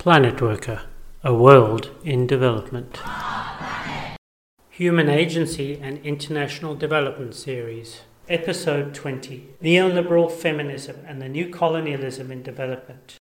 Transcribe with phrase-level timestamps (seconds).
[0.00, 0.84] PlanetWorka,
[1.22, 3.02] a world in development.
[4.70, 12.42] Human Agency and International Development Series, Episode 20 Neoliberal Feminism and the New Colonialism in
[12.42, 13.18] Development.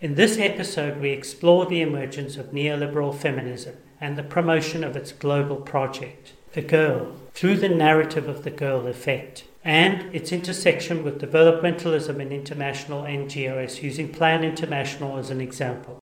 [0.00, 5.10] In this episode, we explore the emergence of neoliberal feminism and the promotion of its
[5.10, 11.20] global project, the girl, through the narrative of the girl effect and its intersection with
[11.20, 15.98] developmentalism and international NGOs, using Plan International as an example.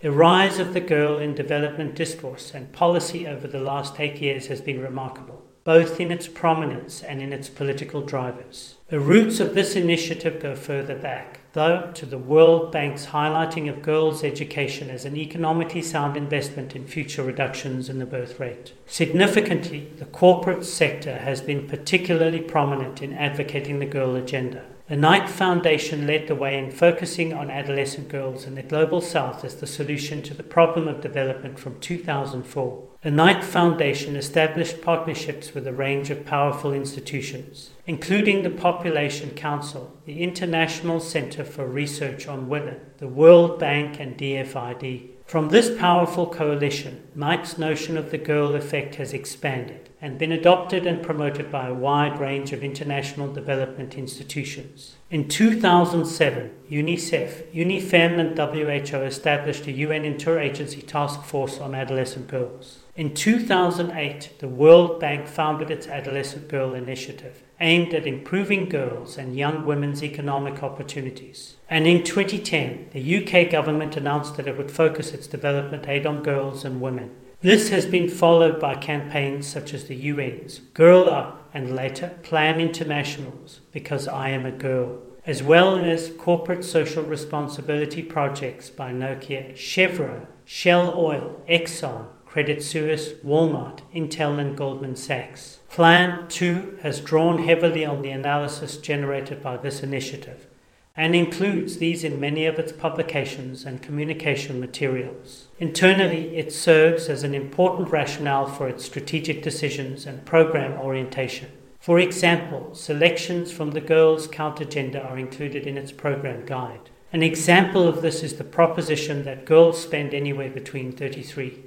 [0.00, 4.48] The rise of the girl in development discourse and policy over the last eight years
[4.48, 8.74] has been remarkable, both in its prominence and in its political drivers.
[8.88, 13.80] The roots of this initiative go further back, though, to the World Bank's highlighting of
[13.80, 18.74] girls' education as an economically sound investment in future reductions in the birth rate.
[18.86, 24.64] Significantly, the corporate sector has been particularly prominent in advocating the girl agenda.
[24.86, 29.42] The Nike Foundation led the way in focusing on adolescent girls in the Global South
[29.42, 32.88] as the solution to the problem of development from 2004.
[33.04, 39.94] The Nike Foundation established partnerships with a range of powerful institutions, including the Population Council,
[40.06, 45.10] the International Center for Research on Women, the World Bank, and DFID.
[45.26, 50.86] From this powerful coalition, Nike's notion of the girl effect has expanded and been adopted
[50.86, 54.96] and promoted by a wide range of international development institutions.
[55.10, 62.80] In 2007, UNICEF, UNIFEM, and WHO established a UN interagency task force on adolescent girls.
[62.96, 69.36] In 2008, the World Bank founded its Adolescent Girl Initiative, aimed at improving girls and
[69.36, 71.56] young women's economic opportunities.
[71.68, 76.22] And in 2010, the UK government announced that it would focus its development aid on
[76.22, 77.10] girls and women.
[77.40, 82.60] This has been followed by campaigns such as the UN's Girl Up and later Plan
[82.60, 89.56] International's Because I Am a Girl, as well as corporate social responsibility projects by Nokia,
[89.56, 95.60] Chevron, Shell Oil, Exxon, Credit Suisse, Walmart, Intel, and Goldman Sachs.
[95.68, 100.48] Plan 2 has drawn heavily on the analysis generated by this initiative
[100.96, 105.46] and includes these in many of its publications and communication materials.
[105.60, 111.52] Internally, it serves as an important rationale for its strategic decisions and program orientation.
[111.78, 116.90] For example, selections from the Girls Countergender are included in its program guide.
[117.12, 121.60] An example of this is the proposition that girls spend anywhere between 33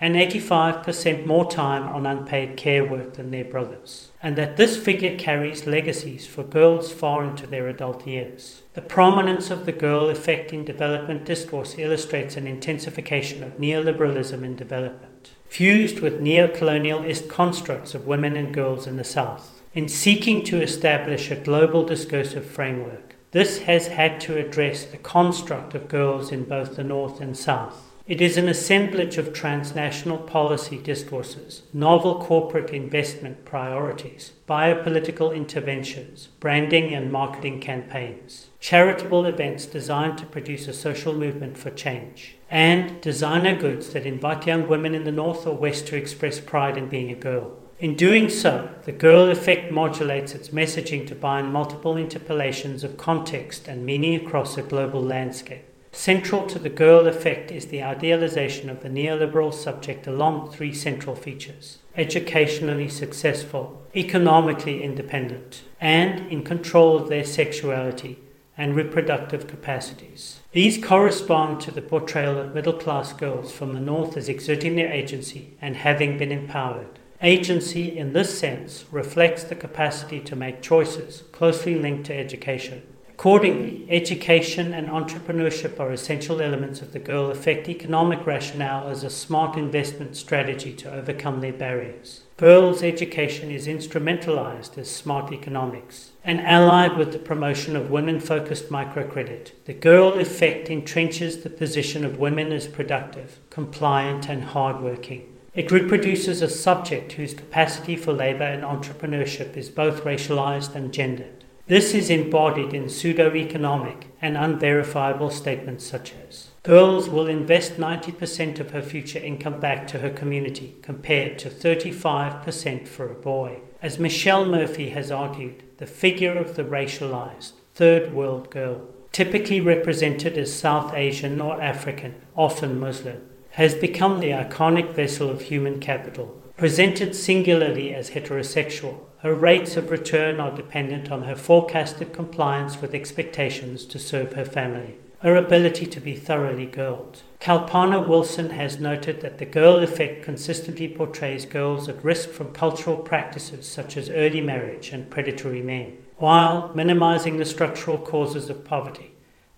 [0.00, 5.16] and 85% more time on unpaid care work than their brothers, and that this figure
[5.16, 8.62] carries legacies for girls far into their adult years.
[8.74, 14.54] The prominence of the girl effect in development discourse illustrates an intensification of neoliberalism in
[14.54, 19.62] development, fused with neocolonialist constructs of women and girls in the South.
[19.74, 25.74] In seeking to establish a global discursive framework, this has had to address the construct
[25.74, 30.78] of girls in both the North and South it is an assemblage of transnational policy
[30.78, 40.24] discourses, novel corporate investment priorities, biopolitical interventions, branding and marketing campaigns, charitable events designed to
[40.24, 45.12] produce a social movement for change, and designer goods that invite young women in the
[45.12, 47.52] North or West to express pride in being a girl.
[47.78, 53.68] In doing so, the girl effect modulates its messaging to bind multiple interpolations of context
[53.68, 55.67] and meaning across a global landscape.
[55.92, 61.16] Central to the girl effect is the idealization of the neoliberal subject along three central
[61.16, 68.16] features educationally successful, economically independent, and in control of their sexuality
[68.56, 70.40] and reproductive capacities.
[70.52, 74.92] These correspond to the portrayal of middle class girls from the North as exerting their
[74.92, 76.98] agency and having been empowered.
[77.20, 82.82] Agency, in this sense, reflects the capacity to make choices closely linked to education.
[83.18, 89.10] Accordingly, education and entrepreneurship are essential elements of the Girl Effect economic rationale as a
[89.10, 92.20] smart investment strategy to overcome their barriers.
[92.36, 98.68] Girls' education is instrumentalized as smart economics and allied with the promotion of women focused
[98.68, 99.50] microcredit.
[99.64, 105.26] The Girl Effect entrenches the position of women as productive, compliant, and hardworking.
[105.54, 111.37] It reproduces a subject whose capacity for labor and entrepreneurship is both racialized and gendered.
[111.68, 118.58] This is embodied in pseudo economic and unverifiable statements such as Girls will invest 90%
[118.58, 123.58] of her future income back to her community, compared to 35% for a boy.
[123.82, 130.38] As Michelle Murphy has argued, the figure of the racialized third world girl, typically represented
[130.38, 136.42] as South Asian or African, often Muslim, has become the iconic vessel of human capital,
[136.56, 142.94] presented singularly as heterosexual her rates of return are dependent on her forecasted compliance with
[142.94, 144.96] expectations to serve her family.
[145.20, 147.22] her ability to be thoroughly girled.
[147.40, 152.96] Kalpana Wilson has noted that the girl effect consistently portrays girls at risk from cultural
[152.96, 159.10] practices such as early marriage and predatory men, while minimizing the structural causes of poverty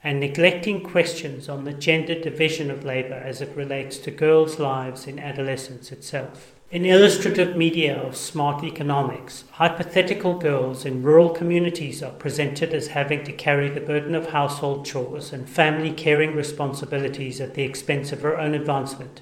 [0.03, 5.07] and neglecting questions on the gender division of labor as it relates to girls' lives
[5.07, 6.55] in adolescence itself.
[6.71, 13.25] In illustrative media of smart economics, hypothetical girls in rural communities are presented as having
[13.25, 18.23] to carry the burden of household chores and family caring responsibilities at the expense of
[18.23, 19.21] her own advancement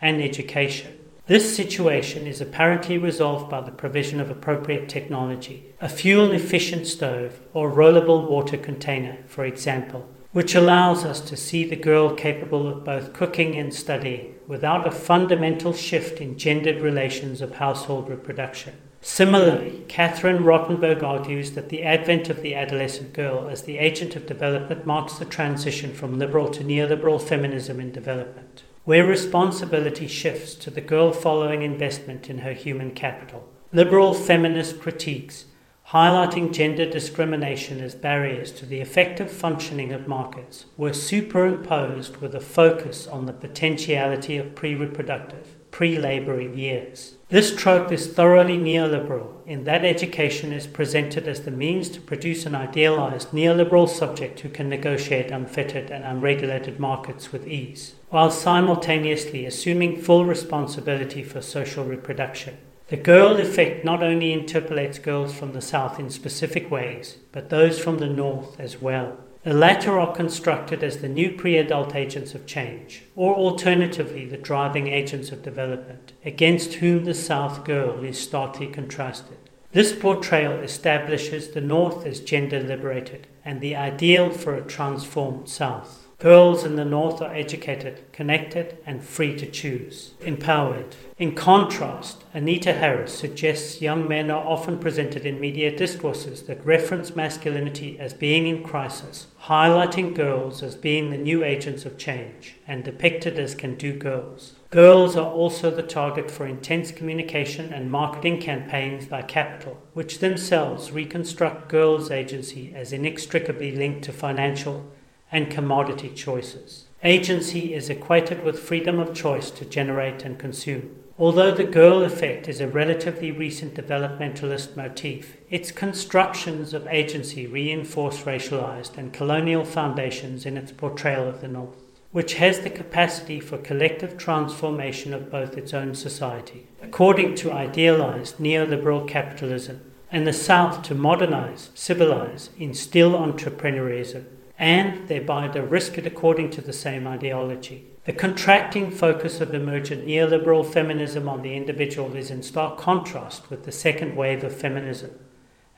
[0.00, 0.96] and education.
[1.26, 7.40] This situation is apparently resolved by the provision of appropriate technology, a fuel efficient stove
[7.52, 12.84] or rollable water container, for example, which allows us to see the girl capable of
[12.84, 18.74] both cooking and study without a fundamental shift in gendered relations of household reproduction.
[19.00, 24.26] Similarly, Catherine Rottenberg argues that the advent of the adolescent girl as the agent of
[24.26, 30.70] development marks the transition from liberal to neoliberal feminism in development, where responsibility shifts to
[30.70, 33.48] the girl following investment in her human capital.
[33.72, 35.44] Liberal feminist critiques
[35.90, 42.40] highlighting gender discrimination as barriers to the effective functioning of markets, were superimposed with a
[42.40, 47.14] focus on the potentiality of pre reproductive, pre labouring years.
[47.28, 52.46] This trope is thoroughly neoliberal in that education is presented as the means to produce
[52.46, 59.44] an idealized neoliberal subject who can negotiate unfettered and unregulated markets with ease, while simultaneously
[59.44, 62.56] assuming full responsibility for social reproduction.
[62.88, 67.78] The girl effect not only interpolates girls from the south in specific ways, but those
[67.78, 69.16] from the north as well.
[69.42, 74.36] The latter are constructed as the new pre adult agents of change, or alternatively the
[74.36, 79.38] driving agents of development, against whom the South girl is starkly contrasted.
[79.72, 86.03] This portrayal establishes the North as gender liberated and the ideal for a transformed South.
[86.18, 90.96] Girls in the North are educated, connected, and free to choose, empowered.
[91.18, 97.16] In contrast, Anita Harris suggests young men are often presented in media discourses that reference
[97.16, 102.84] masculinity as being in crisis, highlighting girls as being the new agents of change, and
[102.84, 104.54] depicted as can do girls.
[104.70, 110.90] Girls are also the target for intense communication and marketing campaigns by Capital, which themselves
[110.90, 114.90] reconstruct girls' agency as inextricably linked to financial
[115.34, 116.84] and commodity choices.
[117.02, 120.94] Agency is equated with freedom of choice to generate and consume.
[121.18, 128.22] Although the girl effect is a relatively recent developmentalist motif, its constructions of agency reinforce
[128.22, 131.82] racialized and colonial foundations in its portrayal of the North,
[132.12, 138.38] which has the capacity for collective transformation of both its own society, according to idealized
[138.38, 139.80] neoliberal capitalism,
[140.12, 144.24] and the South to modernize, civilize, instill entrepreneurism,
[144.58, 147.86] and thereby the risk it according to the same ideology.
[148.04, 153.64] The contracting focus of emergent neoliberal feminism on the individual is in stark contrast with
[153.64, 155.18] the second wave of feminism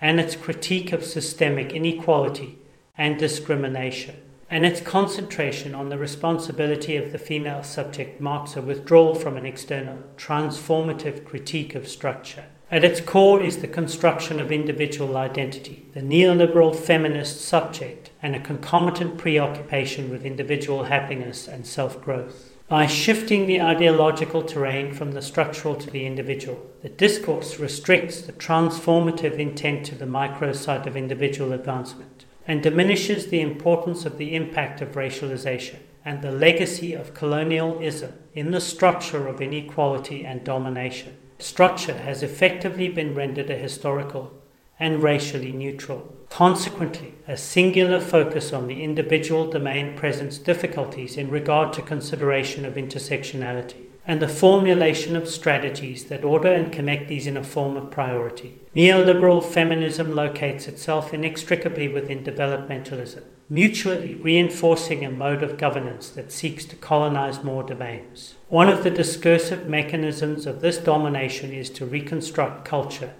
[0.00, 2.58] and its critique of systemic inequality
[2.98, 4.16] and discrimination.
[4.48, 9.44] And its concentration on the responsibility of the female subject marks a withdrawal from an
[9.44, 12.44] external, transformative critique of structure.
[12.70, 18.40] At its core is the construction of individual identity, the neoliberal feminist subject, and a
[18.40, 22.52] concomitant preoccupation with individual happiness and self growth.
[22.68, 28.32] By shifting the ideological terrain from the structural to the individual, the discourse restricts the
[28.32, 34.34] transformative intent to the micro site of individual advancement and diminishes the importance of the
[34.34, 41.16] impact of racialization and the legacy of colonialism in the structure of inequality and domination
[41.38, 44.32] structure has effectively been rendered a historical
[44.78, 46.14] and racially neutral.
[46.28, 52.74] Consequently, a singular focus on the individual domain presents difficulties in regard to consideration of
[52.74, 57.90] intersectionality and the formulation of strategies that order and connect these in a form of
[57.90, 58.60] priority.
[58.74, 66.64] Neoliberal feminism locates itself inextricably within developmentalism, mutually reinforcing a mode of governance that seeks
[66.66, 68.34] to colonize more domains.
[68.48, 73.12] One of the discursive mechanisms of this domination is to reconstruct culture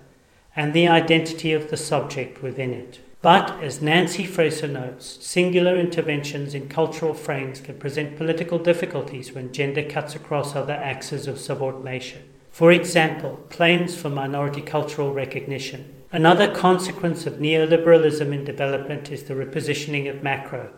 [0.56, 2.98] and the identity of the subject within it.
[3.22, 9.52] But, as Nancy Fraser notes, singular interventions in cultural frames can present political difficulties when
[9.52, 12.22] gender cuts across other axes of subordination.
[12.50, 15.94] For example, claims for minority cultural recognition.
[16.12, 20.72] Another consequence of neoliberalism in development is the repositioning of macro,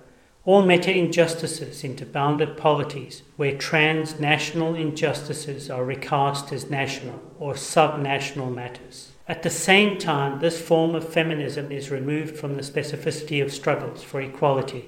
[0.44, 8.52] all meta injustices into bounded polities where transnational injustices are recast as national or subnational
[8.52, 9.12] matters.
[9.28, 14.02] At the same time, this form of feminism is removed from the specificity of struggles
[14.02, 14.86] for equality,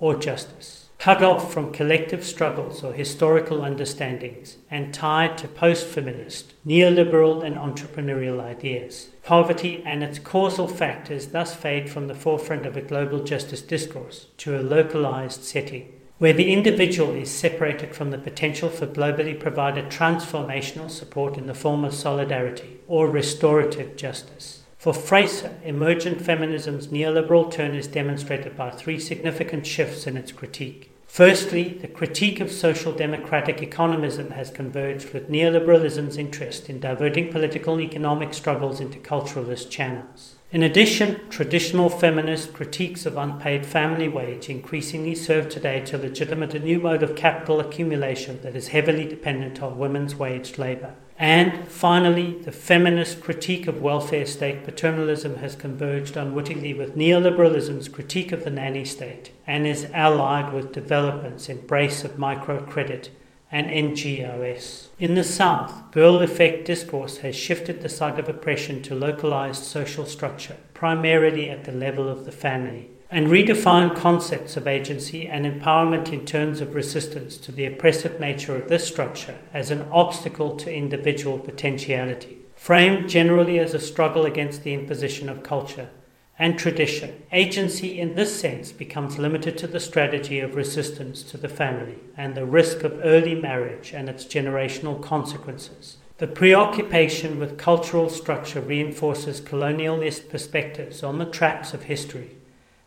[0.00, 0.88] or justice.
[0.98, 7.56] Cut off from collective struggles or historical understandings and tied to post feminist, neoliberal, and
[7.56, 9.08] entrepreneurial ideas.
[9.22, 14.28] Poverty and its causal factors thus fade from the forefront of a global justice discourse
[14.38, 19.86] to a localized setting where the individual is separated from the potential for globally provided
[19.86, 24.62] transformational support in the form of solidarity or restorative justice.
[24.78, 30.90] For Fraser, emergent feminism's neoliberal turn is demonstrated by three significant shifts in its critique.
[31.06, 37.74] Firstly, the critique of social democratic economism has converged with neoliberalism's interest in diverting political
[37.74, 40.33] and economic struggles into culturalist channels.
[40.54, 46.60] In addition, traditional feminist critiques of unpaid family wage increasingly serve today to legitimate a
[46.60, 50.94] new mode of capital accumulation that is heavily dependent on women's waged labour.
[51.18, 58.30] And finally, the feminist critique of welfare state paternalism has converged unwittingly with neoliberalism's critique
[58.30, 63.08] of the nanny state and is allied with development's embrace of microcredit
[63.54, 64.88] and NGOs.
[64.98, 70.06] In the South, girl effect discourse has shifted the site of oppression to localized social
[70.06, 76.12] structure, primarily at the level of the family, and redefined concepts of agency and empowerment
[76.12, 80.74] in terms of resistance to the oppressive nature of this structure as an obstacle to
[80.74, 82.38] individual potentiality.
[82.56, 85.90] Framed generally as a struggle against the imposition of culture,
[86.38, 87.22] and tradition.
[87.32, 92.34] Agency in this sense becomes limited to the strategy of resistance to the family and
[92.34, 95.98] the risk of early marriage and its generational consequences.
[96.18, 102.36] The preoccupation with cultural structure reinforces colonialist perspectives on the traps of history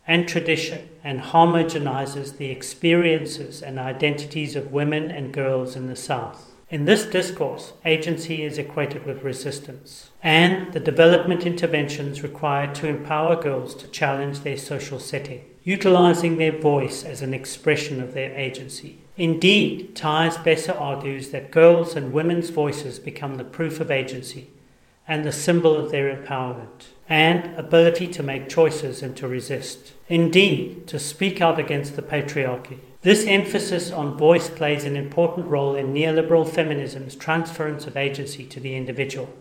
[0.06, 6.50] and tradition and homogenizes the experiences and identities of women and girls in the South.
[6.70, 13.40] In this discourse, agency is equated with resistance and the development interventions required to empower
[13.40, 18.98] girls to challenge their social setting, utilizing their voice as an expression of their agency.
[19.16, 24.50] Indeed, Thais Besser argues that girls' and women's voices become the proof of agency
[25.06, 29.92] and the symbol of their empowerment and ability to make choices and to resist.
[30.08, 35.76] Indeed, to speak out against the patriarchy this emphasis on voice plays an important role
[35.76, 39.32] in neoliberal feminism's transference of agency to the individual,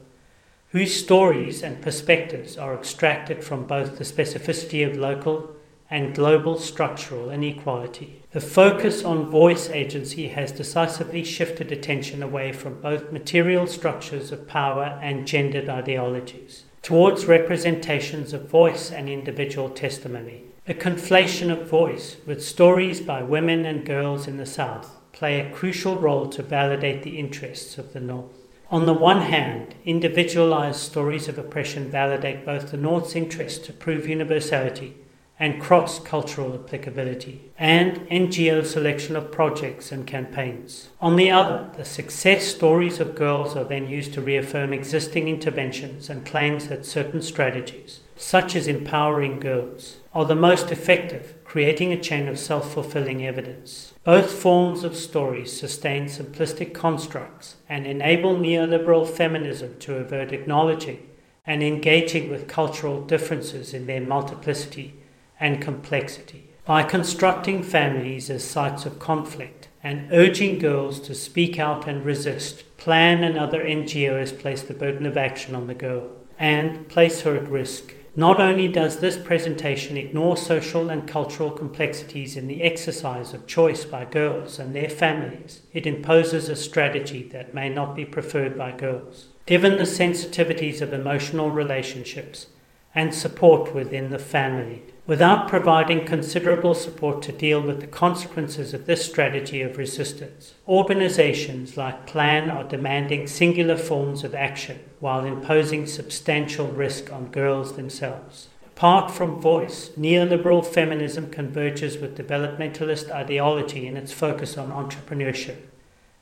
[0.77, 5.49] whose stories and perspectives are extracted from both the specificity of local
[5.89, 8.21] and global structural inequality.
[8.29, 14.47] The focus on voice agency has decisively shifted attention away from both material structures of
[14.47, 20.43] power and gendered ideologies towards representations of voice and individual testimony.
[20.67, 25.51] A conflation of voice with stories by women and girls in the South play a
[25.51, 28.36] crucial role to validate the interests of the North.
[28.69, 34.09] On the one hand, individualized stories of oppression validate both the North's interest to prove
[34.09, 34.95] universality
[35.39, 40.89] and cross cultural applicability, and NGO selection of projects and campaigns.
[40.99, 46.09] On the other, the success stories of girls are then used to reaffirm existing interventions
[46.09, 52.01] and claims that certain strategies, such as empowering girls, are the most effective, creating a
[52.01, 53.93] chain of self fulfilling evidence.
[54.07, 61.05] Both forms of stories sustain simplistic constructs and enable neoliberal feminism to avert acknowledging
[61.45, 64.93] and engaging with cultural differences in their multiplicity
[65.41, 66.47] and complexity.
[66.63, 72.63] By constructing families as sites of conflict and urging girls to speak out and resist,
[72.77, 76.07] Plan and other NGOs place the burden of action on the girl
[76.39, 82.35] and place her at risk not only does this presentation ignore social and cultural complexities
[82.35, 87.53] in the exercise of choice by girls and their families, it imposes a strategy that
[87.53, 89.27] may not be preferred by girls.
[89.45, 92.47] Given the sensitivities of emotional relationships
[92.95, 98.85] and support within the family, without providing considerable support to deal with the consequences of
[98.85, 100.53] this strategy of resistance.
[100.67, 107.77] Organizations like Plan are demanding singular forms of action while imposing substantial risk on girls
[107.77, 108.49] themselves.
[108.65, 115.57] Apart from voice, neoliberal feminism converges with developmentalist ideology in its focus on entrepreneurship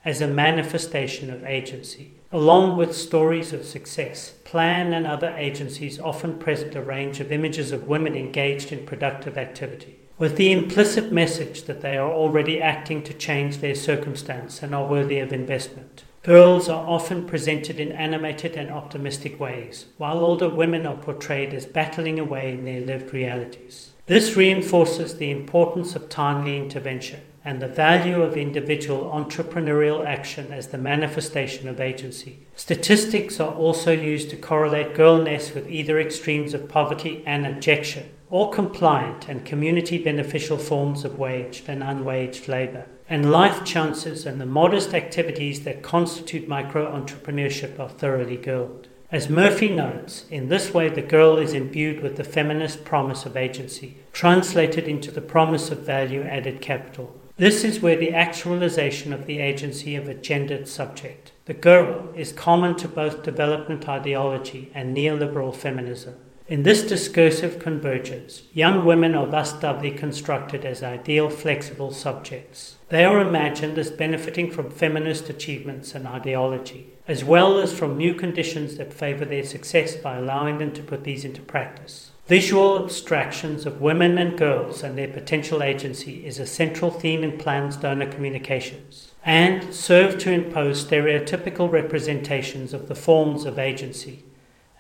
[0.06, 2.14] as a manifestation of agency.
[2.32, 7.74] Along with stories of success, Plan and other agencies often present a range of images
[7.74, 13.04] of women engaged in productive activity, with the implicit message that they are already acting
[13.04, 16.06] to change their circumstance and are worthy of investment.
[16.24, 21.66] Girls are often presented in animated and optimistic ways, while older women are portrayed as
[21.66, 23.92] battling away in their lived realities.
[24.06, 30.68] This reinforces the importance of timely intervention and the value of individual entrepreneurial action as
[30.70, 32.40] the manifestation of agency.
[32.56, 38.50] Statistics are also used to correlate girlness with either extremes of poverty and abjection, or
[38.50, 42.88] compliant and community beneficial forms of waged and unwaged labor.
[43.08, 48.88] And life chances and the modest activities that constitute micro entrepreneurship are thoroughly girled.
[49.12, 53.38] As Murphy notes, in this way the girl is imbued with the feminist promise of
[53.38, 57.16] agency, translated into the promise of value added capital.
[57.38, 62.32] This is where the actualization of the agency of a gendered subject, the girl, is
[62.32, 66.16] common to both development ideology and neoliberal feminism.
[66.48, 72.78] In this discursive convergence, young women are thus doubly constructed as ideal flexible subjects.
[72.88, 78.14] They are imagined as benefiting from feminist achievements and ideology, as well as from new
[78.14, 82.12] conditions that favor their success by allowing them to put these into practice.
[82.28, 87.38] Visual abstractions of women and girls and their potential agency is a central theme in
[87.38, 94.24] Plan's donor communications and serve to impose stereotypical representations of the forms of agency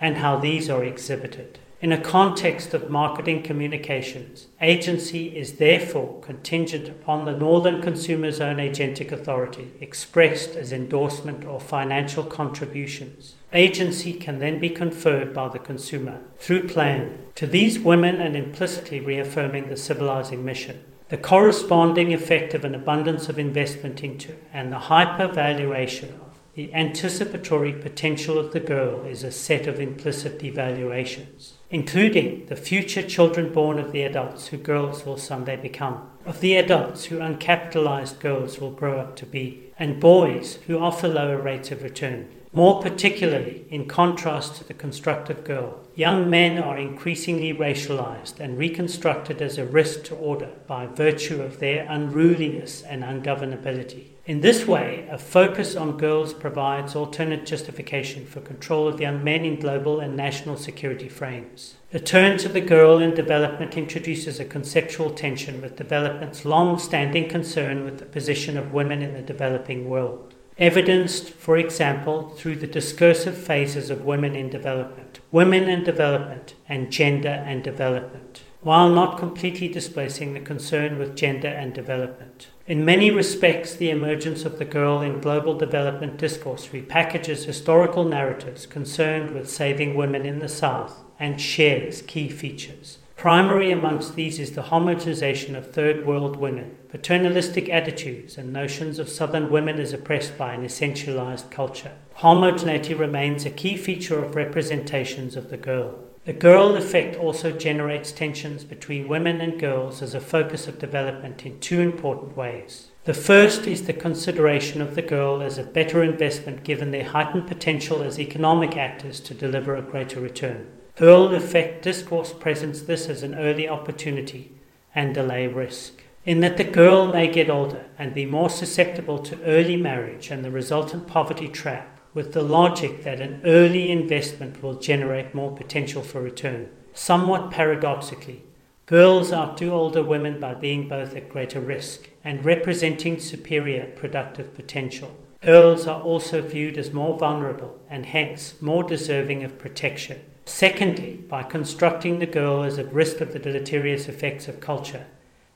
[0.02, 1.60] and how these are exhibited.
[1.82, 8.58] In a context of marketing communications, agency is therefore contingent upon the northern consumer's own
[8.58, 13.36] agentic authority, expressed as endorsement or financial contributions.
[13.56, 19.00] Agency can then be conferred by the consumer through plan to these women and implicitly
[19.00, 20.84] reaffirming the civilizing mission.
[21.08, 27.74] The corresponding effect of an abundance of investment into and the hypervaluation of the anticipatory
[27.74, 33.78] potential of the girl is a set of implicit devaluations, including the future children born
[33.78, 38.72] of the adults who girls will someday become, of the adults who uncapitalized girls will
[38.72, 42.30] grow up to be, and boys who offer lower rates of return.
[42.56, 49.42] More particularly, in contrast to the constructive girl, young men are increasingly racialized and reconstructed
[49.42, 54.06] as a risk to order by virtue of their unruliness and ungovernability.
[54.26, 59.44] In this way, a focus on girls provides alternate justification for control of young men
[59.44, 61.76] in global and national security frames.
[61.92, 67.28] The turn to the girl in development introduces a conceptual tension with development's long standing
[67.28, 70.35] concern with the position of women in the developing world.
[70.58, 76.90] Evidenced, for example, through the discursive phases of women in development, women in development, and
[76.90, 82.48] gender and development, while not completely displacing the concern with gender and development.
[82.68, 88.66] In many respects, the emergence of the girl in global development discourse repackages historical narratives
[88.66, 93.00] concerned with saving women in the South and shares key features.
[93.18, 99.10] Primary amongst these is the homogenization of third world women, paternalistic attitudes, and notions of
[99.10, 101.94] southern women as oppressed by an essentialized culture.
[102.16, 105.98] Homogeneity remains a key feature of representations of the girl.
[106.26, 111.46] The girl effect also generates tensions between women and girls as a focus of development
[111.46, 112.92] in two important ways.
[113.06, 117.48] The first is the consideration of the girl as a better investment given their heightened
[117.48, 120.68] potential as economic actors to deliver a greater return.
[120.96, 124.54] Girl effect discourse presents this as an early opportunity
[124.94, 129.44] and delay risk, in that the girl may get older and be more susceptible to
[129.44, 134.76] early marriage and the resultant poverty trap with the logic that an early investment will
[134.76, 136.70] generate more potential for return.
[136.94, 138.44] Somewhat paradoxically,
[138.86, 145.14] girls outdo older women by being both at greater risk and representing superior productive potential.
[145.46, 150.20] Girls are also viewed as more vulnerable and hence more deserving of protection.
[150.46, 155.06] Secondly, by constructing the girl as at risk of the deleterious effects of culture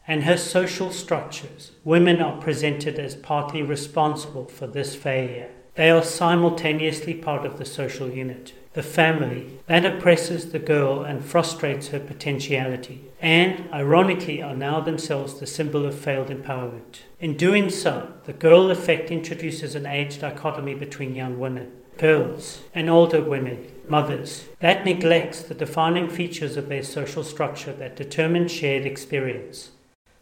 [0.07, 5.49] and her social structures, women are presented as partly responsible for this failure.
[5.73, 11.25] They are simultaneously part of the social unit, the family, that oppresses the girl and
[11.25, 17.01] frustrates her potentiality, and, ironically, are now themselves the symbol of failed empowerment.
[17.19, 22.89] In doing so, the girl effect introduces an age dichotomy between young women, girls, and
[22.89, 28.85] older women, mothers, that neglects the defining features of their social structure that determine shared
[28.85, 29.71] experience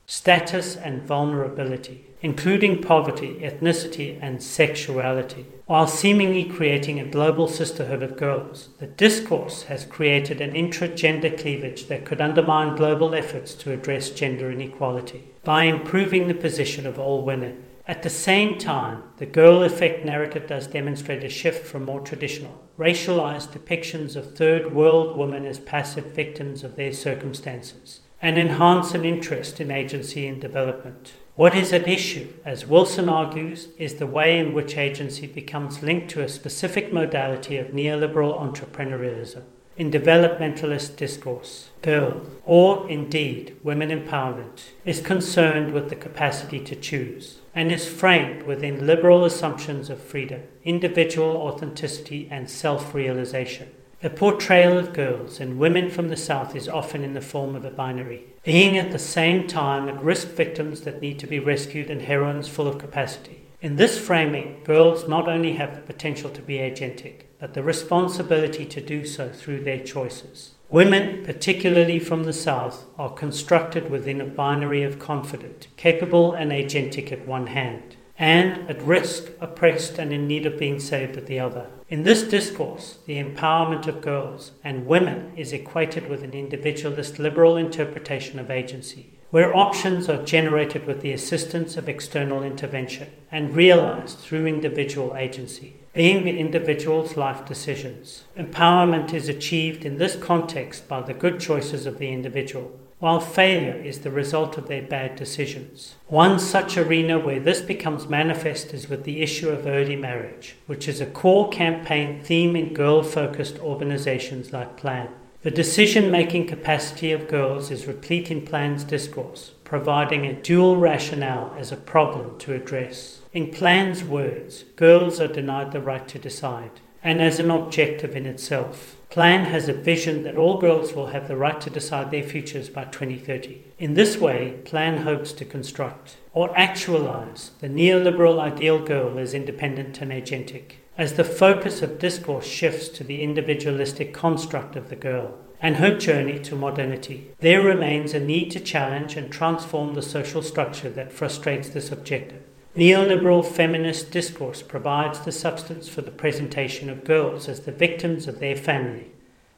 [0.08, 8.18] status and vulnerability including poverty, ethnicity, and sexuality, while seemingly creating a global sisterhood of
[8.18, 8.70] girls.
[8.80, 14.52] The discourse has created an intra-gender cleavage that could undermine global efforts to address gender
[14.52, 17.64] inequality by improving the position of all women.
[17.88, 22.68] At the same time, the girl effect narrative does demonstrate a shift from more traditional,
[22.78, 29.06] racialized depictions of third world women as passive victims of their circumstances and enhance an
[29.06, 31.14] interest in agency and development.
[31.36, 36.10] What is at issue, as Wilson argues, is the way in which agency becomes linked
[36.12, 39.44] to a specific modality of neoliberal entrepreneurialism.
[39.78, 41.70] in developmentalist discourse.
[41.84, 48.44] Girl, or indeed women empowerment, is concerned with the capacity to choose and is framed
[48.44, 53.70] within liberal assumptions of freedom, individual authenticity, and self realization.
[54.04, 57.66] A portrayal of girls and women from the South is often in the form of
[57.66, 61.90] a binary, being at the same time at risk victims that need to be rescued
[61.90, 63.42] and heroines full of capacity.
[63.60, 68.68] In this framing, girls not only have the potential to be agentic, but the responsibility
[68.68, 70.54] to do so through their choices.
[70.70, 77.12] Women, particularly from the South, are constructed within a binary of confident, capable, and agentic
[77.12, 81.40] at one hand, and at risk, oppressed, and in need of being saved at the
[81.40, 81.68] other.
[81.90, 87.56] In this discourse, the empowerment of girls and women is equated with an individualist liberal
[87.56, 94.18] interpretation of agency, where options are generated with the assistance of external intervention and realized
[94.20, 98.24] through individual agency being the individual's life decisions.
[98.38, 103.76] Empowerment is achieved in this context by the good choices of the individual, while failure
[103.76, 105.96] is the result of their bad decisions.
[106.08, 110.88] One such arena where this becomes manifest is with the issue of early marriage, which
[110.88, 115.10] is a core campaign theme in girl focused organizations like PLAN.
[115.44, 121.56] The decision making capacity of girls is replete in PLAN's discourse, providing a dual rationale
[121.58, 123.22] as a problem to address.
[123.32, 128.26] In Plan's words, girls are denied the right to decide, and as an objective in
[128.26, 128.97] itself.
[129.10, 132.70] Plan has a vision that all girls will have the right to decide their futures
[132.70, 133.64] by 2030.
[133.80, 140.02] In this way, Plan hopes to construct or actualize the neoliberal ideal girl as independent
[140.02, 145.38] and agentic, as the focus of discourse shifts to the individualistic construct of the girl
[145.62, 147.32] and her journey to modernity.
[147.40, 152.44] There remains a need to challenge and transform the social structure that frustrates this objective.
[152.78, 158.40] Neoliberal feminist discourse provides the substance for the presentation of girls as the victims of
[158.40, 159.08] their family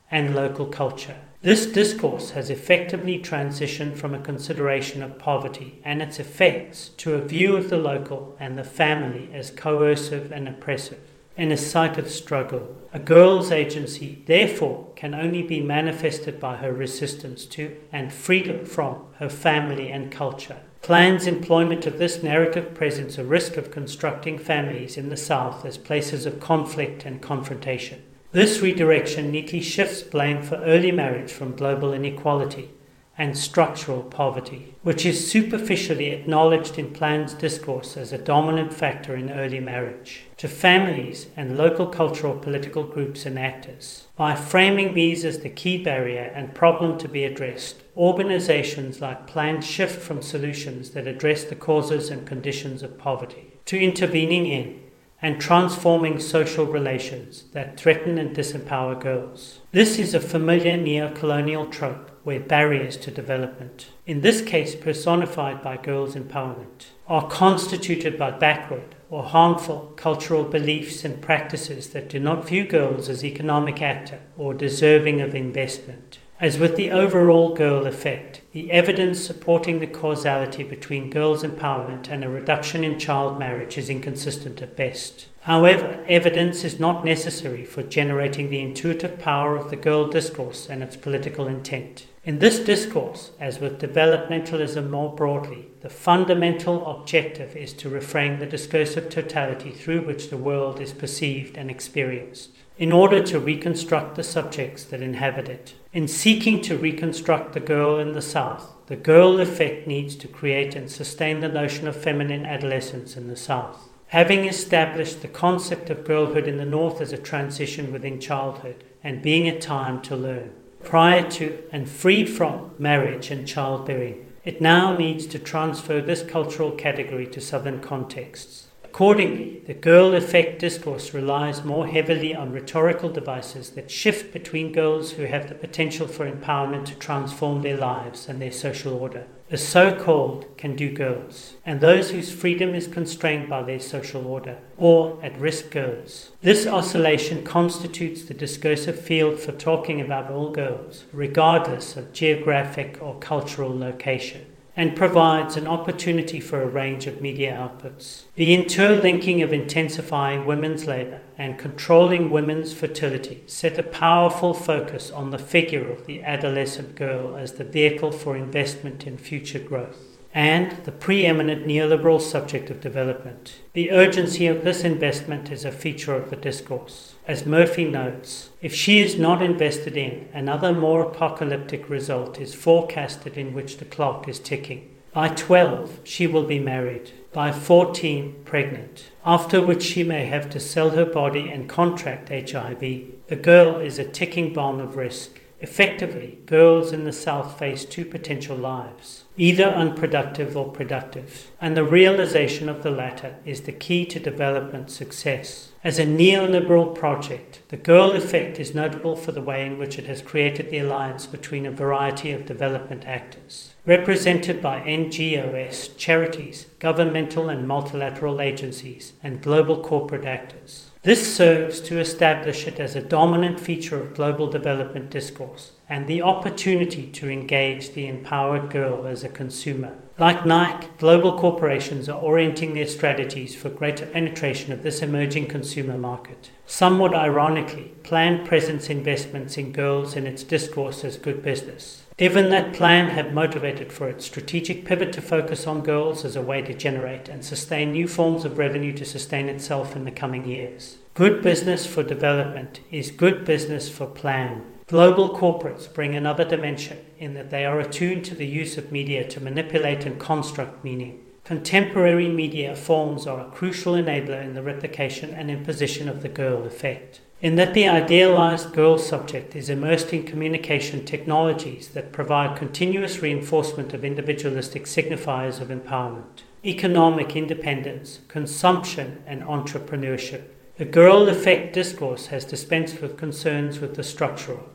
[0.10, 1.18] and local culture.
[1.42, 7.22] This discourse has effectively transitioned from a consideration of poverty and its effects to a
[7.22, 11.00] view of the local and the family as coercive and oppressive
[11.36, 12.74] in a site of struggle.
[12.94, 19.08] A girl's agency, therefore, can only be manifested by her resistance to and freedom from
[19.18, 20.62] her family and culture.
[20.82, 25.78] Plan's employment of this narrative presents a risk of constructing families in the South as
[25.78, 28.02] places of conflict and confrontation.
[28.32, 32.72] This redirection neatly shifts blame for early marriage from global inequality
[33.20, 39.30] and structural poverty, which is superficially acknowledged in Plan's discourse as a dominant factor in
[39.30, 44.08] early marriage, to families and local cultural political groups and actors.
[44.16, 49.62] By framing these as the key barrier and problem to be addressed, organizations like Plan
[49.62, 54.80] shift from solutions that address the causes and conditions of poverty to intervening in
[55.22, 59.60] and transforming social relations that threaten and disempower girls.
[59.74, 65.76] This is a familiar neo-colonial trope where barriers to development, in this case personified by
[65.76, 72.48] girls' empowerment, are constituted by backward or harmful cultural beliefs and practices that do not
[72.48, 76.20] view girls as economic actor or deserving of investment.
[76.42, 82.24] As with the overall girl effect, the evidence supporting the causality between girls' empowerment and
[82.24, 85.28] a reduction in child marriage is inconsistent at best.
[85.42, 90.82] However, evidence is not necessary for generating the intuitive power of the girl discourse and
[90.82, 92.06] its political intent.
[92.30, 98.46] In this discourse, as with developmentalism more broadly, the fundamental objective is to reframe the
[98.46, 104.22] discursive totality through which the world is perceived and experienced in order to reconstruct the
[104.22, 105.74] subjects that inhabit it.
[105.92, 110.76] In seeking to reconstruct the girl in the South, the girl effect needs to create
[110.76, 113.90] and sustain the notion of feminine adolescence in the South.
[114.10, 119.24] Having established the concept of girlhood in the North as a transition within childhood and
[119.24, 124.96] being a time to learn, prior to and freed from marriage and childbearing, it now
[124.96, 128.68] needs to transfer this cultural category to Southern contexts.
[128.84, 135.12] Accordingly, the girl effect discourse relies more heavily on rhetorical devices that shift between girls
[135.12, 139.58] who have the potential for empowerment to transform their lives and their social order, the
[139.58, 144.58] so called can do girls, and those whose freedom is constrained by their social order,
[144.78, 146.32] or at risk girls.
[146.42, 153.18] This oscillation constitutes the discursive field for talking about all girls, regardless of geographic or
[153.20, 154.46] cultural location
[154.80, 158.22] and provides an opportunity for a range of media outputs.
[158.36, 165.32] The interlinking of intensifying women's labour and controlling women's fertility set a powerful focus on
[165.32, 170.09] the figure of the adolescent girl as the vehicle for investment in future growth.
[170.34, 173.60] And the preeminent neoliberal subject of development.
[173.74, 177.16] The urgency of this investment is a feature of the discourse.
[177.28, 183.38] As Murphy notes, if she is not invested in, another more apocalyptic result is forecasted
[183.38, 184.96] in which the clock is ticking.
[185.12, 187.12] By 12, she will be married.
[187.34, 189.12] By 14, pregnant.
[189.26, 192.80] After which she may have to sell her body and contract HIV.
[193.28, 195.40] The girl is a ticking bomb of risk.
[195.62, 201.84] Effectively, girls in the South face two potential lives either unproductive or productive, and the
[201.84, 205.72] realization of the latter is the key to development success.
[205.82, 210.08] As a neoliberal project, the Girl Effect is notable for the way in which it
[210.08, 217.48] has created the alliance between a variety of development actors, represented by NGOs, charities, governmental
[217.48, 220.92] and multilateral agencies, and global corporate actors.
[221.04, 226.22] This serves to establish it as a dominant feature of global development discourse and the
[226.22, 229.98] opportunity to engage the empowered girl as a consumer.
[230.20, 235.98] Like Nike, global corporations are orienting their strategies for greater penetration of this emerging consumer
[235.98, 236.52] market.
[236.66, 242.04] Somewhat ironically, planned presence investments in girls in its discourse as good business.
[242.18, 246.42] Given that plan had motivated for its strategic pivot to focus on girls as a
[246.42, 250.46] way to generate and sustain new forms of revenue to sustain itself in the coming
[250.46, 250.98] years.
[251.14, 254.64] Good business for development is good business for plan.
[254.90, 259.24] Global corporates bring another dimension in that they are attuned to the use of media
[259.30, 261.24] to manipulate and construct meaning.
[261.44, 266.66] Contemporary media forms are a crucial enabler in the replication and imposition of the girl
[266.66, 273.22] effect in that the idealized girl subject is immersed in communication technologies that provide continuous
[273.22, 280.44] reinforcement of individualistic signifiers of empowerment, economic independence, consumption, and entrepreneurship.
[280.78, 284.68] The girl effect discourse has dispensed with concerns with the structural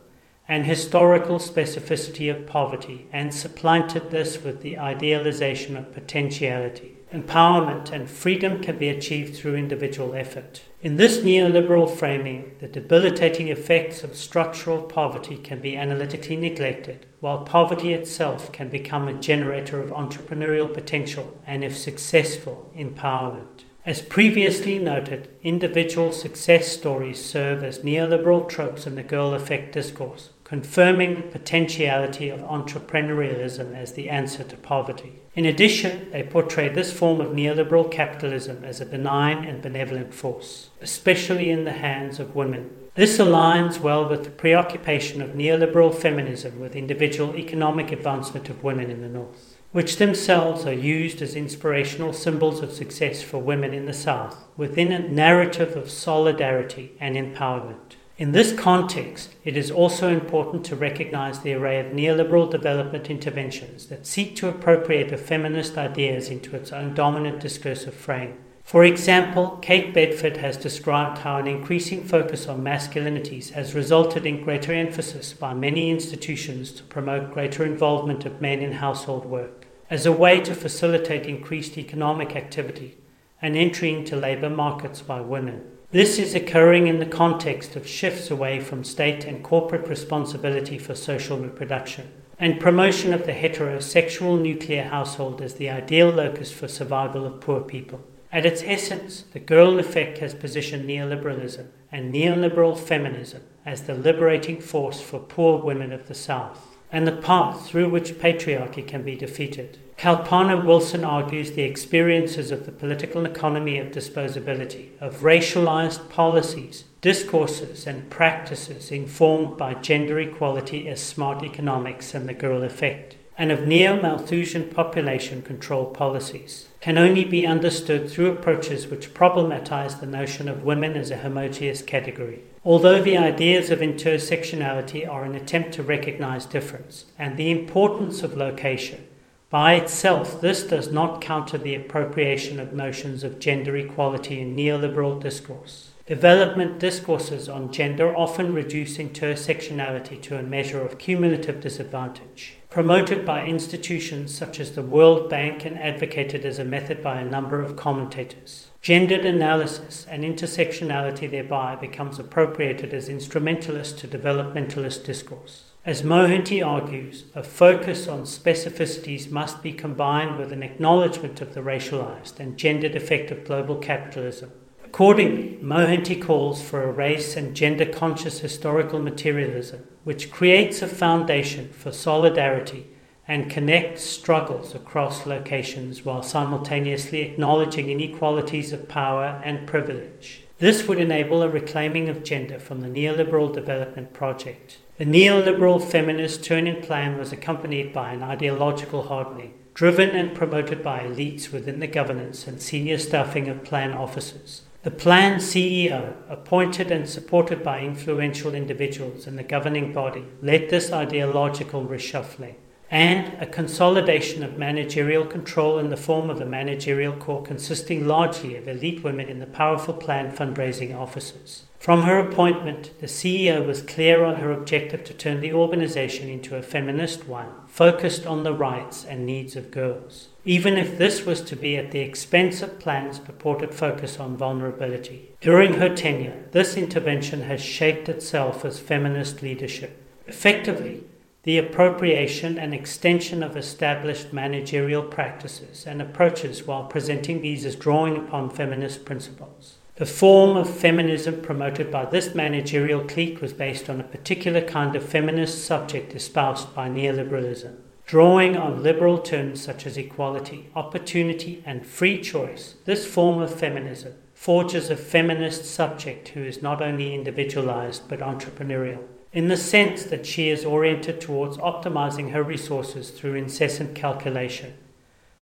[0.47, 6.95] and historical specificity of poverty and supplanted this with the idealization of potentiality.
[7.13, 10.63] Empowerment and freedom can be achieved through individual effort.
[10.83, 17.45] In this neoliberal framing, the debilitating effects of structural poverty can be analytically neglected, while
[17.45, 23.63] poverty itself can become a generator of entrepreneurial potential and, if successful, empowerment.
[23.87, 30.31] As previously noted, individual success stories serve as neoliberal tropes in the girl effect discourse,
[30.45, 35.21] confirming the potentiality of entrepreneurialism as the answer to poverty.
[35.35, 40.69] In addition, they portray this form of neoliberal capitalism as a benign and benevolent force,
[40.81, 42.71] especially in the hands of women.
[42.95, 48.89] This aligns well with the preoccupation of neoliberal feminism with individual economic advancement of women
[48.89, 53.87] in the North, which themselves are used as inspirational symbols of success for women in
[53.87, 57.94] the South within a narrative of solidarity and empowerment.
[58.17, 63.87] In this context, it is also important to recognize the array of neoliberal development interventions
[63.87, 68.39] that seek to appropriate the feminist ideas into its own dominant discursive frame.
[68.63, 74.45] For example, Kate Bedford has described how an increasing focus on masculinities has resulted in
[74.45, 80.07] greater emphasis by many institutions to promote greater involvement of men in household work as
[80.07, 82.97] a way to facilitate increased economic activity
[83.43, 85.69] and entry into labor markets by women.
[85.95, 90.97] This is occurring in the context of shifts away from state and corporate responsibility for
[90.97, 97.25] social reproduction and promotion of the heterosexual nuclear household as the ideal locus for survival
[97.25, 98.03] of poor people.
[98.33, 104.61] At its essence, the girl effect has positioned neoliberalism and neoliberal feminism as the liberating
[104.61, 109.17] force for poor women of the South and the path through which patriarchy can be
[109.17, 109.79] defeated.
[109.97, 117.87] Kalpana Wilson argues the experiences of the political economy of disposability, of racialized policies, discourses,
[117.87, 123.67] and practices informed by gender equality as smart economics and the girl effect, and of
[123.67, 130.49] neo Malthusian population control policies, can only be understood through approaches which problematize the notion
[130.49, 132.43] of women as a homogeneous category.
[132.67, 138.39] Although the ideas of intersectionality are an attempt to recognize difference and the importance of
[138.39, 139.07] location,
[139.51, 145.21] by itself, this does not counter the appropriation of notions of gender equality in neoliberal
[145.21, 145.91] discourse.
[146.07, 152.57] Development discourses on gender often reduce intersectionality to a measure of cumulative disadvantage.
[152.71, 157.25] Promoted by institutions such as the World Bank and advocated as a method by a
[157.25, 158.71] number of commentators.
[158.85, 165.71] Gendered analysis and intersectionality thereby becomes appropriated as instrumentalist to developmentalist discourse.
[165.87, 171.63] As Mohanty argues, a focus on specificities must be combined with an acknowledgement of the
[171.63, 174.53] racialized and gendered effect of global capitalism.
[174.85, 181.71] Accordingly, Mohanty calls for a race and gender conscious historical materialism, which creates a foundation
[181.73, 182.94] for solidarity
[183.27, 190.43] and connect struggles across locations while simultaneously acknowledging inequalities of power and privilege.
[190.59, 194.79] This would enable a reclaiming of gender from the neoliberal development project.
[194.99, 201.01] The neoliberal feminist turning plan was accompanied by an ideological hardening, driven and promoted by
[201.01, 204.63] elites within the governance and senior staffing of plan offices.
[204.85, 210.93] The plan CEO, appointed and supported by influential individuals in the governing body, led this
[210.93, 212.55] ideological reshuffling
[212.95, 218.55] and a consolidation of managerial control in the form of a managerial corps consisting largely
[218.55, 221.65] of elite women in the powerful plan fundraising offices.
[221.81, 226.55] From her appointment, the CEO was clear on her objective to turn the organization into
[226.55, 231.41] a feminist one, focused on the rights and needs of girls, even if this was
[231.41, 235.35] to be at the expense of plans purported focus on vulnerability.
[235.41, 240.01] During her tenure, this intervention has shaped itself as feminist leadership.
[240.29, 241.03] Effectively,
[241.45, 248.17] the appropriation and extension of established managerial practices and approaches while presenting these as drawing
[248.17, 249.77] upon feminist principles.
[249.97, 254.97] The form of feminism promoted by this managerial clique was based on a particular kind
[254.97, 257.77] of feminist subject espoused by neoliberalism.
[258.07, 264.15] Drawing on liberal terms such as equality, opportunity, and free choice, this form of feminism
[264.35, 269.05] forges a feminist subject who is not only individualized but entrepreneurial
[269.35, 274.73] in the sense that she is oriented towards optimizing her resources through incessant calculation,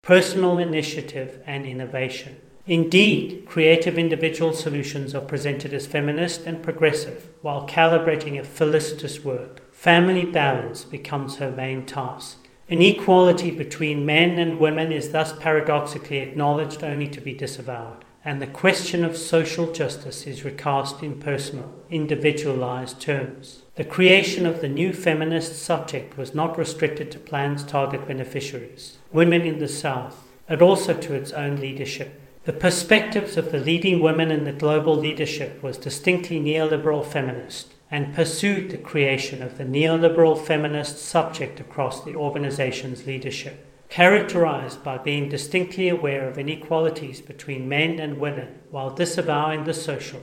[0.02, 2.36] personal initiative, and innovation.
[2.66, 9.74] Indeed, creative individual solutions are presented as feminist and progressive, while calibrating a felicitous work.
[9.74, 12.46] Family balance becomes her main task.
[12.68, 18.48] Inequality between men and women is thus paradoxically acknowledged only to be disavowed and the
[18.48, 23.62] question of social justice is recast in personal, individualized terms.
[23.76, 29.44] The creation of the new feminist subject was not restricted to plan's target beneficiaries, women
[29.44, 32.20] in the South, but also to its own leadership.
[32.44, 38.14] The perspectives of the leading women in the global leadership was distinctly neoliberal feminist and
[38.14, 45.30] pursued the creation of the neoliberal feminist subject across the organization's leadership characterized by being
[45.30, 50.22] distinctly aware of inequalities between men and women while disavowing the social,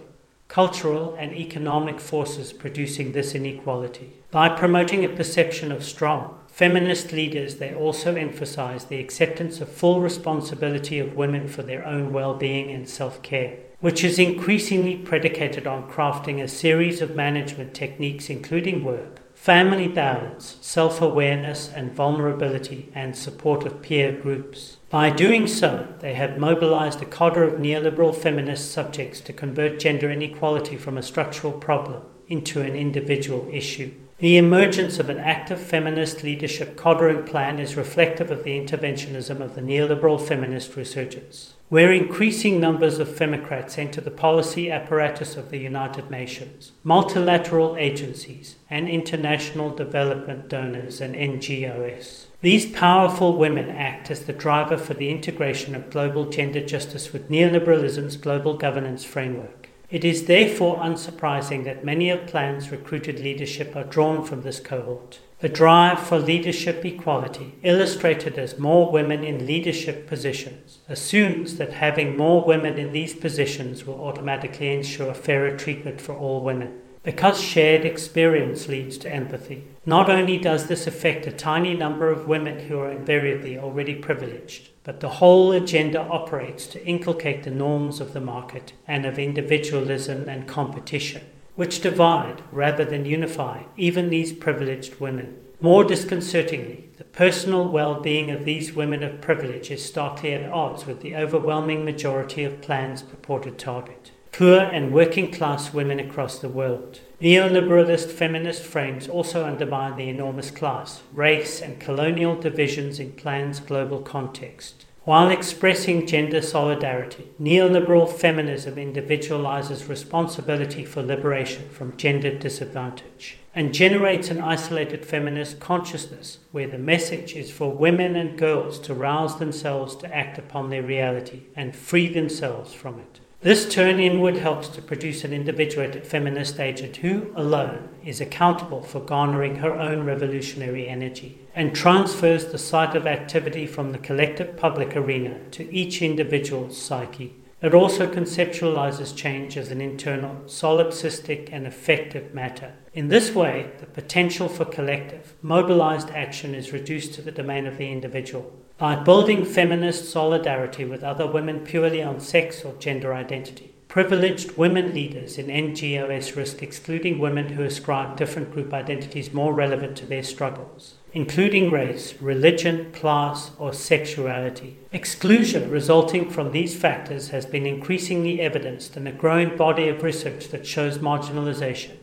[0.48, 4.12] cultural, and economic forces producing this inequality.
[4.30, 10.00] By promoting a perception of strong, feminist leaders, they also emphasize the acceptance of full
[10.00, 13.58] responsibility of women for their own well being and self care.
[13.80, 20.56] Which is increasingly predicated on crafting a series of management techniques, including work, family balance,
[20.62, 24.78] self awareness, and vulnerability, and support of peer groups.
[24.88, 30.10] By doing so, they have mobilized a cadre of neoliberal feminist subjects to convert gender
[30.10, 33.92] inequality from a structural problem into an individual issue.
[34.18, 39.54] The emergence of an active feminist leadership cadring plan is reflective of the interventionism of
[39.54, 45.58] the neoliberal feminist resurgence where increasing numbers of Femocrats enter the policy apparatus of the
[45.58, 52.26] United Nations, multilateral agencies, and international development donors and NGOs.
[52.42, 57.30] These powerful women act as the driver for the integration of global gender justice with
[57.30, 59.63] neoliberalism's global governance framework.
[59.94, 65.20] It is therefore unsurprising that many of Plan's recruited leadership are drawn from this cohort.
[65.38, 72.16] The drive for leadership equality, illustrated as more women in leadership positions, assumes that having
[72.16, 76.80] more women in these positions will automatically ensure fairer treatment for all women.
[77.04, 82.26] Because shared experience leads to empathy, not only does this affect a tiny number of
[82.26, 88.00] women who are invariably already privileged, but the whole agenda operates to inculcate the norms
[88.00, 91.22] of the market and of individualism and competition
[91.56, 95.36] which divide rather than unify even these privileged women.
[95.60, 100.84] More disconcertingly, the personal well being of these women of privilege is starkly at odds
[100.84, 106.48] with the overwhelming majority of Plan's purported target poor and working class women across the
[106.48, 106.98] world.
[107.20, 114.00] Neoliberalist feminist frames also undermine the enormous class, race, and colonial divisions in Plan's global
[114.00, 114.86] context.
[115.04, 124.30] While expressing gender solidarity, neoliberal feminism individualizes responsibility for liberation from gender disadvantage and generates
[124.30, 129.94] an isolated feminist consciousness where the message is for women and girls to rouse themselves
[129.94, 133.20] to act upon their reality and free themselves from it.
[133.44, 139.00] This turn inward helps to produce an individuated feminist agent who, alone, is accountable for
[139.00, 144.96] garnering her own revolutionary energy and transfers the site of activity from the collective public
[144.96, 147.34] arena to each individual's psyche.
[147.60, 152.72] It also conceptualizes change as an internal, solipsistic, and effective matter.
[152.94, 157.76] In this way, the potential for collective, mobilized action is reduced to the domain of
[157.76, 158.50] the individual.
[158.84, 164.92] By building feminist solidarity with other women purely on sex or gender identity, Privileged women
[164.92, 170.22] leaders in NGOs risk excluding women who ascribe different group identities more relevant to their
[170.22, 174.76] struggles, including race, religion, class, or sexuality.
[174.92, 180.48] Exclusion resulting from these factors has been increasingly evidenced in a growing body of research
[180.48, 181.96] that shows marginalization,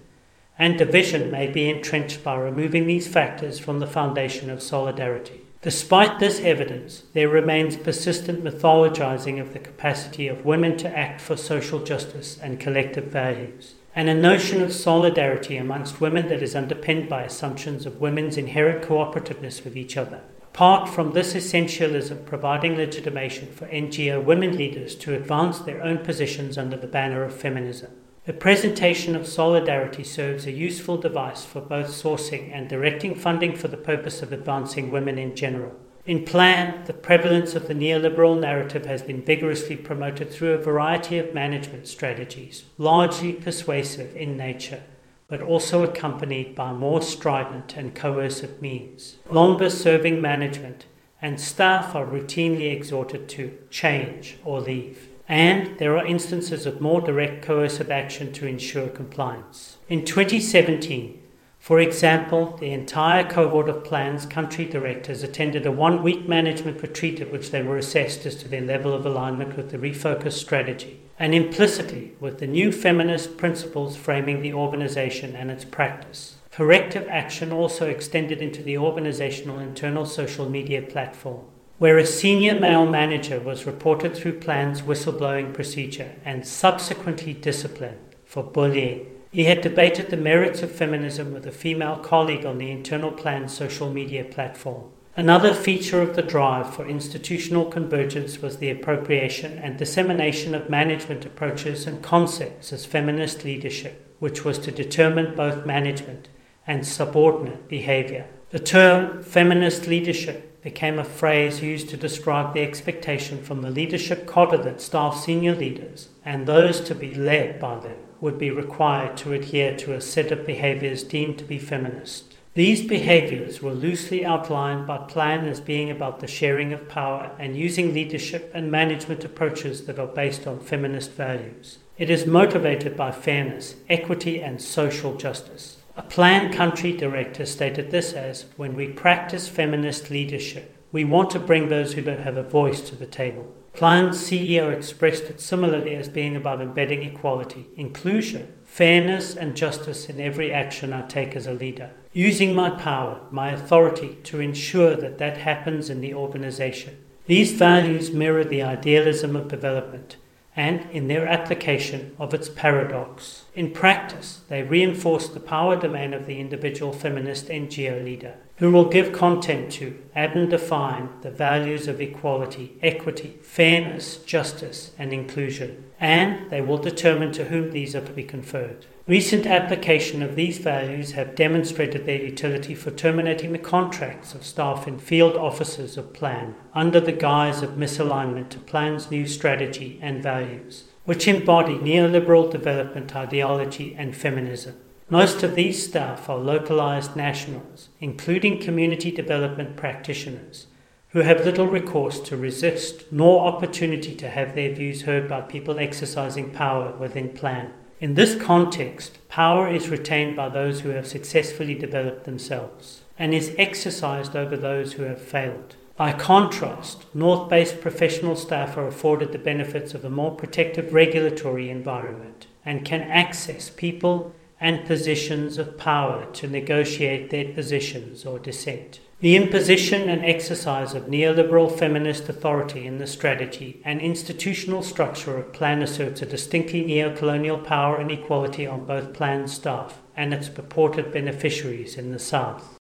[0.57, 5.40] and division may be entrenched by removing these factors from the foundation of solidarity.
[5.61, 11.37] Despite this evidence, there remains persistent mythologizing of the capacity of women to act for
[11.37, 17.07] social justice and collective values, and a notion of solidarity amongst women that is underpinned
[17.07, 20.21] by assumptions of women's inherent cooperativeness with each other.
[20.41, 26.57] Apart from this essentialism providing legitimation for NGO women leaders to advance their own positions
[26.57, 27.91] under the banner of feminism.
[28.25, 33.67] The presentation of solidarity serves a useful device for both sourcing and directing funding for
[33.67, 35.75] the purpose of advancing women in general.
[36.05, 41.17] In plan, the prevalence of the neoliberal narrative has been vigorously promoted through a variety
[41.17, 44.83] of management strategies, largely persuasive in nature,
[45.27, 49.17] but also accompanied by more strident and coercive means.
[49.31, 50.85] Longer serving management
[51.23, 56.99] and staff are routinely exhorted to change or leave and there are instances of more
[56.99, 59.77] direct coercive action to ensure compliance.
[59.87, 61.23] In 2017,
[61.57, 67.21] for example, the entire cohort of Plan's country directors attended a one week management retreat
[67.21, 70.99] at which they were assessed as to their level of alignment with the refocused strategy
[71.17, 76.35] and implicitly with the new feminist principles framing the organization and its practice.
[76.51, 81.45] Corrective action also extended into the organizational internal social media platform
[81.81, 88.43] where a senior male manager was reported through Plan's whistleblowing procedure and subsequently disciplined for
[88.43, 89.03] bullying.
[89.31, 93.49] He had debated the merits of feminism with a female colleague on the internal Plan
[93.49, 94.91] social media platform.
[95.15, 101.25] Another feature of the drive for institutional convergence was the appropriation and dissemination of management
[101.25, 106.29] approaches and concepts as feminist leadership, which was to determine both management
[106.67, 108.27] and subordinate behavior.
[108.51, 114.27] The term feminist leadership became a phrase used to describe the expectation from the leadership
[114.31, 119.17] cadre that staff senior leaders and those to be led by them would be required
[119.17, 122.35] to adhere to a set of behaviors deemed to be feminist.
[122.53, 127.55] These behaviors were loosely outlined by Plan as being about the sharing of power and
[127.55, 131.79] using leadership and management approaches that are based on feminist values.
[131.97, 135.77] It is motivated by fairness, equity, and social justice.
[135.97, 141.39] A Plan country director stated this as When we practice feminist leadership, we want to
[141.39, 143.53] bring those who don't have a voice to the table.
[143.73, 150.21] Plan's CEO expressed it similarly as being about embedding equality, inclusion, fairness, and justice in
[150.21, 155.17] every action I take as a leader, using my power, my authority to ensure that
[155.17, 157.03] that happens in the organization.
[157.25, 160.15] These values mirror the idealism of development
[160.55, 163.45] and in their application of its paradox.
[163.55, 168.89] In practice, they reinforce the power domain of the individual feminist NGO leader, who will
[168.89, 176.49] give content to and define the values of equality, equity, fairness, justice, and inclusion, and
[176.51, 178.85] they will determine to whom these are to be conferred.
[179.11, 184.87] Recent application of these values have demonstrated their utility for terminating the contracts of staff
[184.87, 190.23] in field offices of Plan under the guise of misalignment to Plan's new strategy and
[190.23, 194.77] values, which embody neoliberal development ideology and feminism.
[195.09, 200.67] Most of these staff are localized nationals, including community development practitioners,
[201.09, 205.79] who have little recourse to resist nor opportunity to have their views heard by people
[205.79, 207.73] exercising power within Plan.
[208.01, 213.53] In this context, power is retained by those who have successfully developed themselves and is
[213.59, 215.75] exercised over those who have failed.
[215.95, 221.69] By contrast, North based professional staff are afforded the benefits of a more protective regulatory
[221.69, 228.99] environment and can access people and positions of power to negotiate their positions or dissent.
[229.21, 235.53] The imposition and exercise of neoliberal feminist authority in the strategy and institutional structure of
[235.53, 241.13] Plan asserts a distinctly neocolonial power and equality on both Plan staff and its purported
[241.13, 242.79] beneficiaries in the South.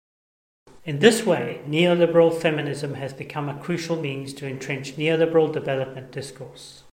[0.86, 6.84] In this way, neoliberal feminism has become a crucial means to entrench neoliberal development discourse.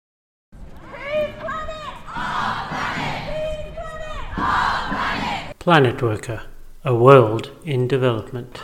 [5.62, 6.42] PlanetWorka,
[6.84, 8.60] a world in development.